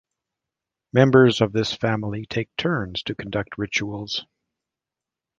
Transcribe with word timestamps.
Members 0.93 1.41
of 1.41 1.53
this 1.53 1.75
family 1.75 2.25
take 2.25 2.49
turns 2.57 3.03
to 3.03 3.13
conduct 3.13 3.59
rituals. 3.59 4.25